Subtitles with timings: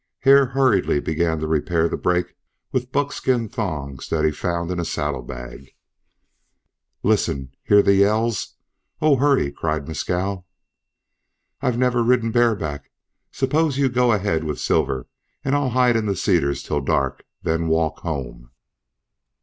[0.21, 2.33] Hare hurriedly began to repair the break
[2.71, 5.75] with buckskin thongs that he found in a saddle bag.
[7.03, 7.51] "Listen!
[7.65, 8.55] Hear the yells!
[8.99, 9.17] Oh!
[9.17, 10.47] hurry!" cried Mescal.
[11.61, 12.89] "I've never ridden bareback.
[13.31, 15.05] Suppose you go ahead with Silver,
[15.45, 18.49] and I'll hide in the cedars till dark, then walk home!"